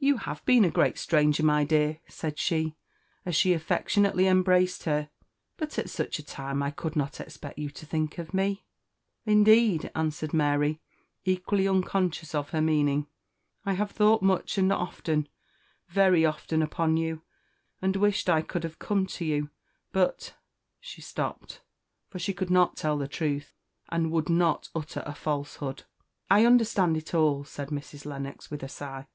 [0.00, 2.76] "You have been a great stranger, my dear!" said she,
[3.24, 5.10] as she affectionately embraced her;
[5.56, 8.64] "but at such a time I could not expect you to think of me."
[9.24, 10.80] "Indeed," answered Mary,
[11.24, 13.06] equally unconscious of her meaning,
[13.64, 15.28] "I have thought much and often,
[15.88, 17.22] very often, upon you,
[17.82, 19.50] and wished I could have come to you;
[19.92, 20.34] but"
[20.80, 21.60] she stopped,
[22.08, 23.52] for she could not tell the truth,
[23.90, 25.84] and would not utter a falsehood.
[26.30, 28.04] "I understand it all," said Mrs.
[28.04, 29.06] Lennox, with a sigh.